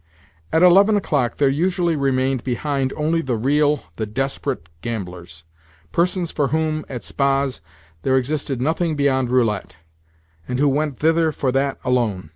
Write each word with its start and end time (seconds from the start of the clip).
At 0.51 0.63
eleven 0.63 0.97
o'clock 0.97 1.37
there 1.37 1.47
usually 1.47 1.95
remained 1.95 2.43
behind 2.43 2.91
only 2.93 3.21
the 3.21 3.35
real, 3.37 3.83
the 3.97 4.07
desperate 4.07 4.67
gamblers—persons 4.81 6.31
for 6.31 6.47
whom, 6.47 6.83
at 6.89 7.03
spas, 7.03 7.61
there 8.01 8.17
existed 8.17 8.59
nothing 8.59 8.95
beyond 8.95 9.29
roulette, 9.29 9.75
and 10.47 10.57
who 10.57 10.69
went 10.69 10.97
thither 10.97 11.31
for 11.31 11.51
that 11.51 11.77
alone. 11.85 12.29